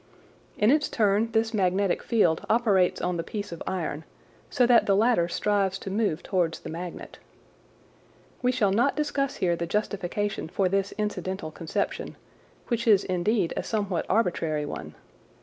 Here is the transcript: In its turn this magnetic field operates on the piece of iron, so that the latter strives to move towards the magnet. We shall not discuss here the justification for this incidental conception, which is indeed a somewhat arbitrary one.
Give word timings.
In 0.57 0.71
its 0.71 0.89
turn 0.89 1.31
this 1.31 1.53
magnetic 1.53 2.01
field 2.01 2.43
operates 2.49 3.01
on 3.01 3.17
the 3.17 3.23
piece 3.23 3.51
of 3.51 3.61
iron, 3.67 4.03
so 4.49 4.65
that 4.65 4.87
the 4.87 4.95
latter 4.95 5.27
strives 5.27 5.77
to 5.77 5.91
move 5.91 6.23
towards 6.23 6.59
the 6.61 6.71
magnet. 6.71 7.19
We 8.41 8.51
shall 8.51 8.71
not 8.71 8.95
discuss 8.95 9.35
here 9.35 9.55
the 9.55 9.67
justification 9.67 10.47
for 10.47 10.67
this 10.67 10.91
incidental 10.97 11.51
conception, 11.51 12.15
which 12.69 12.87
is 12.87 13.03
indeed 13.03 13.53
a 13.55 13.61
somewhat 13.61 14.07
arbitrary 14.09 14.65
one. 14.65 14.95